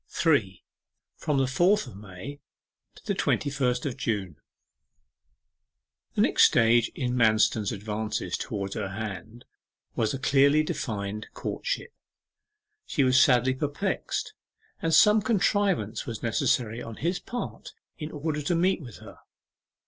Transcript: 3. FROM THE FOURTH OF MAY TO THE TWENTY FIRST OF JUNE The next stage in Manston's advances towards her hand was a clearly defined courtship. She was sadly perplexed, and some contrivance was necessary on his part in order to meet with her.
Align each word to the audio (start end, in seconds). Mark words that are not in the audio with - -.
3. 0.07 0.63
FROM 1.15 1.37
THE 1.37 1.45
FOURTH 1.45 1.85
OF 1.85 1.95
MAY 1.95 2.39
TO 2.95 3.03
THE 3.05 3.13
TWENTY 3.13 3.51
FIRST 3.51 3.85
OF 3.85 3.97
JUNE 3.97 4.37
The 6.15 6.21
next 6.21 6.45
stage 6.45 6.89
in 6.95 7.13
Manston's 7.15 7.71
advances 7.71 8.35
towards 8.35 8.73
her 8.73 8.87
hand 8.87 9.45
was 9.95 10.15
a 10.15 10.17
clearly 10.17 10.63
defined 10.63 11.27
courtship. 11.35 11.93
She 12.87 13.03
was 13.03 13.21
sadly 13.21 13.53
perplexed, 13.53 14.33
and 14.81 14.91
some 14.91 15.21
contrivance 15.21 16.07
was 16.07 16.23
necessary 16.23 16.81
on 16.81 16.95
his 16.95 17.19
part 17.19 17.71
in 17.99 18.09
order 18.11 18.41
to 18.41 18.55
meet 18.55 18.81
with 18.81 18.97
her. 18.97 19.19